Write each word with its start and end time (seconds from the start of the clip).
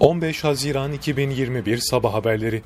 15 0.00 0.44
Haziran 0.44 0.92
2021 0.92 1.78
Sabah 1.78 2.14
Haberleri 2.14 2.62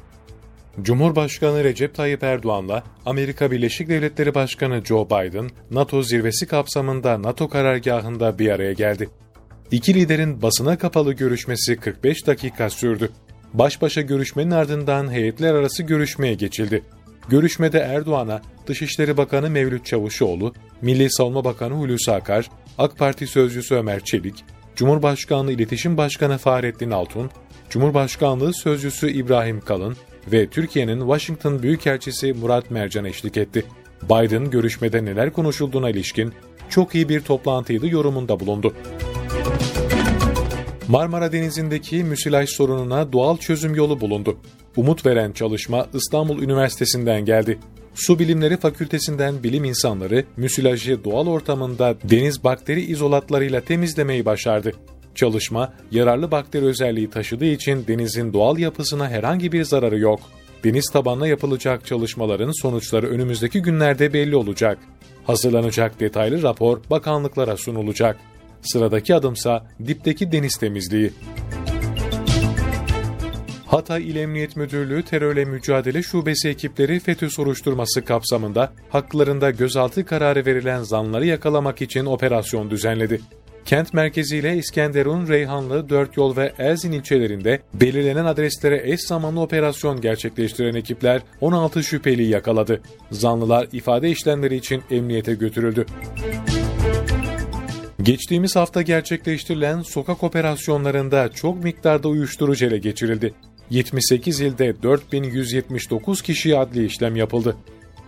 Cumhurbaşkanı 0.82 1.64
Recep 1.64 1.94
Tayyip 1.94 2.22
Erdoğan'la 2.22 2.82
Amerika 3.06 3.50
Birleşik 3.50 3.88
Devletleri 3.88 4.34
Başkanı 4.34 4.84
Joe 4.84 5.06
Biden, 5.06 5.50
NATO 5.70 6.02
zirvesi 6.02 6.46
kapsamında 6.46 7.22
NATO 7.22 7.48
karargahında 7.48 8.38
bir 8.38 8.50
araya 8.50 8.72
geldi. 8.72 9.08
İki 9.70 9.94
liderin 9.94 10.42
basına 10.42 10.78
kapalı 10.78 11.12
görüşmesi 11.12 11.76
45 11.76 12.26
dakika 12.26 12.70
sürdü. 12.70 13.10
Baş 13.54 13.82
başa 13.82 14.00
görüşmenin 14.00 14.50
ardından 14.50 15.12
heyetler 15.12 15.54
arası 15.54 15.82
görüşmeye 15.82 16.34
geçildi. 16.34 16.82
Görüşmede 17.28 17.78
Erdoğan'a 17.78 18.42
Dışişleri 18.66 19.16
Bakanı 19.16 19.50
Mevlüt 19.50 19.86
Çavuşoğlu, 19.86 20.54
Milli 20.82 21.12
Savunma 21.12 21.44
Bakanı 21.44 21.74
Hulusi 21.74 22.12
Akar, 22.12 22.50
AK 22.78 22.98
Parti 22.98 23.26
Sözcüsü 23.26 23.74
Ömer 23.74 24.00
Çelik, 24.04 24.44
Cumhurbaşkanlığı 24.76 25.52
İletişim 25.52 25.96
Başkanı 25.96 26.38
Fahrettin 26.38 26.90
Altun, 26.90 27.30
Cumhurbaşkanlığı 27.70 28.54
Sözcüsü 28.54 29.10
İbrahim 29.10 29.60
Kalın 29.60 29.96
ve 30.32 30.46
Türkiye'nin 30.46 31.00
Washington 31.00 31.62
Büyükelçisi 31.62 32.32
Murat 32.32 32.70
Mercan 32.70 33.04
eşlik 33.04 33.36
etti. 33.36 33.64
Biden 34.02 34.50
görüşmede 34.50 35.04
neler 35.04 35.32
konuşulduğuna 35.32 35.90
ilişkin 35.90 36.32
çok 36.68 36.94
iyi 36.94 37.08
bir 37.08 37.20
toplantıydı 37.20 37.88
yorumunda 37.88 38.40
bulundu. 38.40 38.74
Marmara 40.88 41.32
Denizi'ndeki 41.32 42.04
müsilaj 42.04 42.48
sorununa 42.48 43.12
doğal 43.12 43.36
çözüm 43.36 43.74
yolu 43.74 44.00
bulundu. 44.00 44.36
Umut 44.76 45.06
veren 45.06 45.32
çalışma 45.32 45.86
İstanbul 45.94 46.42
Üniversitesi'nden 46.42 47.24
geldi. 47.24 47.58
Su 47.94 48.18
Bilimleri 48.18 48.56
Fakültesinden 48.56 49.42
bilim 49.42 49.64
insanları 49.64 50.24
müsilajı 50.36 51.04
doğal 51.04 51.26
ortamında 51.26 51.94
deniz 52.04 52.44
bakteri 52.44 52.80
izolatlarıyla 52.80 53.60
temizlemeyi 53.60 54.24
başardı. 54.24 54.72
Çalışma, 55.14 55.72
yararlı 55.90 56.30
bakteri 56.30 56.64
özelliği 56.64 57.10
taşıdığı 57.10 57.44
için 57.44 57.86
denizin 57.86 58.32
doğal 58.32 58.58
yapısına 58.58 59.08
herhangi 59.08 59.52
bir 59.52 59.64
zararı 59.64 59.98
yok. 59.98 60.20
Deniz 60.64 60.90
tabanına 60.92 61.26
yapılacak 61.26 61.86
çalışmaların 61.86 62.62
sonuçları 62.62 63.08
önümüzdeki 63.08 63.62
günlerde 63.62 64.12
belli 64.12 64.36
olacak. 64.36 64.78
Hazırlanacak 65.24 66.00
detaylı 66.00 66.42
rapor 66.42 66.80
bakanlıklara 66.90 67.56
sunulacak. 67.56 68.18
Sıradaki 68.62 69.14
adımsa 69.14 69.66
dipteki 69.86 70.32
deniz 70.32 70.56
temizliği. 70.56 71.12
Hatay 73.72 74.10
İl 74.10 74.16
Emniyet 74.16 74.56
Müdürlüğü 74.56 75.02
Terörle 75.02 75.44
Mücadele 75.44 76.02
Şubesi 76.02 76.48
ekipleri 76.48 77.00
FETÖ 77.00 77.30
soruşturması 77.30 78.04
kapsamında 78.04 78.72
haklarında 78.90 79.50
gözaltı 79.50 80.06
kararı 80.06 80.46
verilen 80.46 80.82
zanları 80.82 81.26
yakalamak 81.26 81.82
için 81.82 82.06
operasyon 82.06 82.70
düzenledi. 82.70 83.20
Kent 83.64 83.94
merkeziyle 83.94 84.56
İskenderun, 84.56 85.28
Reyhanlı, 85.28 85.88
Dört 85.88 86.16
Yol 86.16 86.36
ve 86.36 86.52
Erzin 86.58 86.92
ilçelerinde 86.92 87.60
belirlenen 87.74 88.24
adreslere 88.24 88.90
eş 88.92 89.00
zamanlı 89.00 89.40
operasyon 89.40 90.00
gerçekleştiren 90.00 90.74
ekipler 90.74 91.22
16 91.40 91.82
şüpheliyi 91.82 92.28
yakaladı. 92.28 92.82
Zanlılar 93.10 93.68
ifade 93.72 94.10
işlemleri 94.10 94.56
için 94.56 94.82
emniyete 94.90 95.34
götürüldü. 95.34 95.86
Geçtiğimiz 98.02 98.56
hafta 98.56 98.82
gerçekleştirilen 98.82 99.82
sokak 99.82 100.22
operasyonlarında 100.22 101.30
çok 101.30 101.64
miktarda 101.64 102.08
uyuşturucu 102.08 102.66
ele 102.66 102.78
geçirildi. 102.78 103.34
78 103.70 104.40
ilde 104.40 104.82
4179 104.82 106.22
kişiye 106.22 106.58
adli 106.58 106.86
işlem 106.86 107.16
yapıldı. 107.16 107.56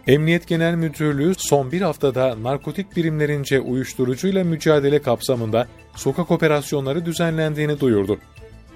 Emniyet 0.06 0.46
Genel 0.46 0.74
Müdürlüğü 0.74 1.34
son 1.38 1.72
bir 1.72 1.80
haftada 1.80 2.42
narkotik 2.42 2.96
birimlerince 2.96 3.60
uyuşturucuyla 3.60 4.44
mücadele 4.44 5.02
kapsamında 5.02 5.68
sokak 5.96 6.30
operasyonları 6.30 7.06
düzenlendiğini 7.06 7.80
duyurdu. 7.80 8.18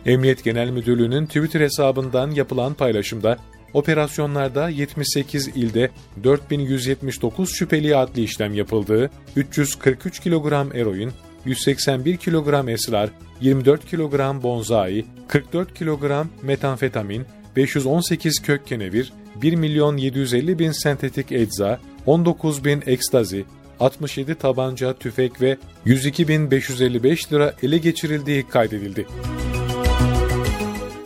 Emniyet 0.06 0.44
Genel 0.44 0.70
Müdürlüğü'nün 0.70 1.26
Twitter 1.26 1.60
hesabından 1.60 2.30
yapılan 2.30 2.74
paylaşımda 2.74 3.36
operasyonlarda 3.74 4.68
78 4.68 5.48
ilde 5.48 5.90
4179 6.24 7.54
şüpheli 7.54 7.96
adli 7.96 8.22
işlem 8.22 8.54
yapıldığı, 8.54 9.10
343 9.36 10.20
kilogram 10.20 10.76
eroin, 10.76 11.12
181 11.48 12.16
kilogram 12.16 12.68
esrar, 12.68 13.10
24 13.40 13.86
kilogram 13.86 14.42
bonzai, 14.42 15.04
44 15.28 15.74
kilogram 15.74 16.28
metanfetamin, 16.42 17.26
518 17.56 18.42
kök 18.42 18.66
kenevir, 18.66 19.12
1 19.42 19.54
milyon 19.54 19.96
750 19.96 20.58
bin 20.58 20.72
sentetik 20.72 21.32
ecza, 21.32 21.80
19 22.06 22.64
bin 22.64 22.82
ekstazi, 22.86 23.44
67 23.80 24.34
tabanca, 24.34 24.94
tüfek 24.94 25.40
ve 25.40 25.56
102.555 25.86 27.32
lira 27.32 27.54
ele 27.62 27.78
geçirildiği 27.78 28.48
kaydedildi. 28.48 29.06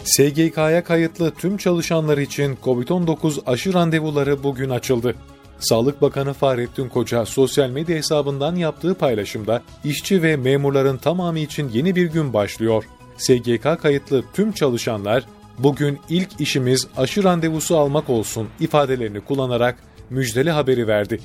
SGK'ya 0.04 0.84
kayıtlı 0.84 1.30
tüm 1.34 1.56
çalışanlar 1.56 2.18
için 2.18 2.58
COVID-19 2.64 3.46
aşı 3.46 3.74
randevuları 3.74 4.42
bugün 4.42 4.70
açıldı. 4.70 5.14
Sağlık 5.62 6.02
Bakanı 6.02 6.32
Fahrettin 6.32 6.88
Koca 6.88 7.26
sosyal 7.26 7.70
medya 7.70 7.96
hesabından 7.96 8.56
yaptığı 8.56 8.94
paylaşımda 8.94 9.62
işçi 9.84 10.22
ve 10.22 10.36
memurların 10.36 10.96
tamamı 10.96 11.38
için 11.38 11.68
yeni 11.68 11.96
bir 11.96 12.06
gün 12.06 12.32
başlıyor. 12.32 12.84
SGK 13.16 13.82
kayıtlı 13.82 14.24
tüm 14.32 14.52
çalışanlar 14.52 15.24
bugün 15.58 15.98
ilk 16.08 16.40
işimiz 16.40 16.88
aşı 16.96 17.24
randevusu 17.24 17.78
almak 17.78 18.10
olsun 18.10 18.48
ifadelerini 18.60 19.20
kullanarak 19.20 19.78
müjdeli 20.10 20.50
haberi 20.50 20.86
verdi. 20.88 21.20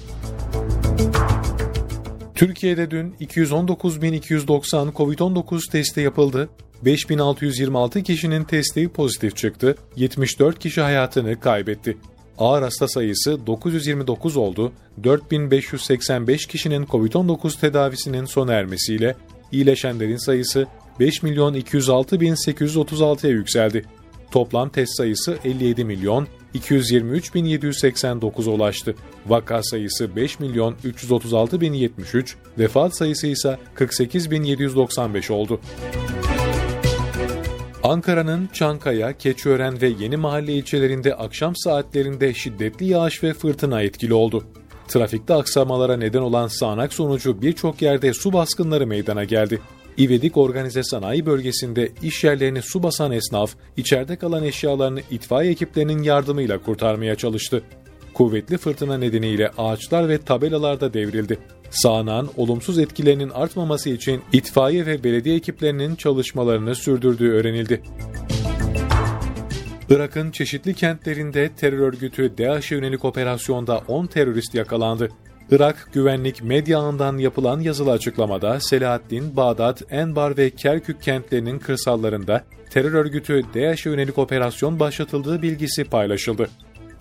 Türkiye'de 2.35 2.91
dün 2.91 3.15
219.290 3.21 4.91
COVID-19 4.91 5.71
testi 5.71 6.01
yapıldı. 6.01 6.49
5626 6.85 8.03
kişinin 8.03 8.43
testi 8.43 8.89
pozitif 8.89 9.35
çıktı. 9.35 9.75
74 9.95 10.59
kişi 10.59 10.81
hayatını 10.81 11.39
kaybetti. 11.39 11.97
Ağır 12.37 12.61
hasta 12.61 12.87
sayısı 12.87 13.47
929 13.47 14.37
oldu. 14.37 14.71
4585 15.03 16.45
kişinin 16.45 16.85
COVID-19 16.85 17.59
tedavisinin 17.59 18.25
sona 18.25 18.53
ermesiyle 18.53 19.15
iyileşenlerin 19.51 20.25
sayısı 20.25 20.67
5 20.99 21.23
milyon 21.23 21.53
206 21.53 22.19
bin 22.19 22.33
836'ya 22.33 23.31
yükseldi. 23.31 23.85
Toplam 24.31 24.69
test 24.69 24.97
sayısı 24.97 25.37
57 25.43 25.85
milyon 25.85 26.27
223 26.53 27.35
bin 27.35 27.45
789 27.45 28.47
ulaştı. 28.47 28.95
Vaka 29.27 29.63
sayısı 29.63 30.15
5 30.15 30.39
milyon 30.39 30.75
336 30.83 31.61
bin 31.61 31.73
73, 31.73 32.35
vefat 32.57 32.97
sayısı 32.97 33.27
ise 33.27 33.57
48 33.75 34.31
bin 34.31 34.43
795 34.43 35.31
oldu. 35.31 35.59
Ankara'nın 37.87 38.49
Çankaya, 38.53 39.17
Keçiören 39.17 39.81
ve 39.81 39.87
Yeni 39.99 40.17
Mahalle 40.17 40.53
ilçelerinde 40.53 41.15
akşam 41.15 41.55
saatlerinde 41.55 42.33
şiddetli 42.33 42.85
yağış 42.85 43.23
ve 43.23 43.33
fırtına 43.33 43.81
etkili 43.81 44.13
oldu. 44.13 44.43
Trafikte 44.87 45.33
aksamalara 45.33 45.97
neden 45.97 46.21
olan 46.21 46.47
sağanak 46.47 46.93
sonucu 46.93 47.41
birçok 47.41 47.81
yerde 47.81 48.13
su 48.13 48.33
baskınları 48.33 48.87
meydana 48.87 49.23
geldi. 49.23 49.61
İvedik 49.97 50.37
Organize 50.37 50.83
Sanayi 50.83 51.25
Bölgesi'nde 51.25 51.91
iş 52.03 52.23
yerlerini 52.23 52.61
su 52.61 52.83
basan 52.83 53.11
esnaf, 53.11 53.55
içeride 53.77 54.15
kalan 54.15 54.43
eşyalarını 54.43 55.01
itfaiye 55.11 55.51
ekiplerinin 55.51 56.03
yardımıyla 56.03 56.57
kurtarmaya 56.57 57.15
çalıştı. 57.15 57.63
Kuvvetli 58.13 58.57
fırtına 58.57 58.97
nedeniyle 58.97 59.51
ağaçlar 59.57 60.09
ve 60.09 60.17
tabelalar 60.17 60.81
da 60.81 60.93
devrildi. 60.93 61.39
Sağanağın 61.69 62.29
olumsuz 62.37 62.79
etkilerinin 62.79 63.29
artmaması 63.29 63.89
için 63.89 64.21
itfaiye 64.33 64.85
ve 64.85 65.03
belediye 65.03 65.35
ekiplerinin 65.35 65.95
çalışmalarını 65.95 66.75
sürdürdüğü 66.75 67.31
öğrenildi. 67.31 67.81
Irak'ın 69.89 70.31
çeşitli 70.31 70.73
kentlerinde 70.73 71.49
terör 71.49 71.79
örgütü 71.79 72.37
DAEŞ'e 72.37 72.75
yönelik 72.75 73.05
operasyonda 73.05 73.81
10 73.87 74.07
terörist 74.07 74.55
yakalandı. 74.55 75.09
Irak 75.51 75.89
güvenlik 75.93 76.43
medya 76.43 76.79
ağından 76.79 77.17
yapılan 77.17 77.59
yazılı 77.59 77.91
açıklamada 77.91 78.59
Selahaddin, 78.59 79.35
Bağdat, 79.35 79.81
Enbar 79.89 80.37
ve 80.37 80.49
Kerkük 80.49 81.01
kentlerinin 81.01 81.59
kırsallarında 81.59 82.43
terör 82.69 82.93
örgütü 82.93 83.43
DAEŞ'e 83.55 83.89
yönelik 83.89 84.17
operasyon 84.17 84.79
başlatıldığı 84.79 85.41
bilgisi 85.41 85.83
paylaşıldı. 85.83 86.49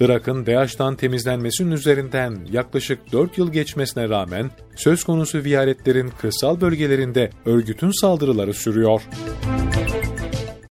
Irak'ın 0.00 0.46
DAEŞ'tan 0.46 0.96
temizlenmesinin 0.96 1.70
üzerinden 1.70 2.38
yaklaşık 2.52 3.12
4 3.12 3.38
yıl 3.38 3.52
geçmesine 3.52 4.08
rağmen 4.08 4.50
söz 4.76 5.04
konusu 5.04 5.44
viyaletlerin 5.44 6.12
kırsal 6.20 6.60
bölgelerinde 6.60 7.30
örgütün 7.46 8.00
saldırıları 8.00 8.54
sürüyor. 8.54 9.02